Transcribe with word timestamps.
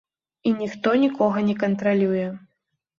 І 0.49 0.53
ніхто 0.61 0.95
нікога 1.03 1.47
не 1.53 1.57
кантралюе. 1.63 2.29